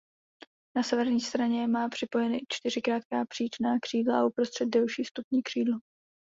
Na 0.75 0.83
severní 0.83 1.19
stranu 1.19 1.67
má 1.67 1.89
připojeny 1.89 2.41
čtyři 2.49 2.81
krátká 2.81 3.25
příčná 3.29 3.79
křídla 3.81 4.21
a 4.21 4.25
uprostřed 4.25 4.65
delší 4.69 5.03
vstupní 5.03 5.43
křídlo. 5.43 5.79